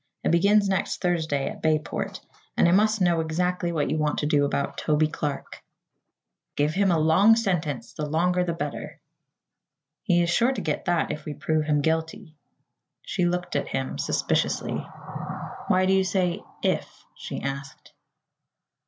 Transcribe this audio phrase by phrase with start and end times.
[0.23, 2.21] "It begins next Thursday, at Bayport,
[2.57, 5.61] and I must know exactly what you want to do about Toby Clark."
[6.55, 8.99] "Give him a long sentence the longer the better."
[10.01, 12.35] "He is sure to get that if we prove him guilty."
[13.03, 14.77] She looked at him suspiciously.
[15.67, 17.93] "Why do you say 'if'?" she asked.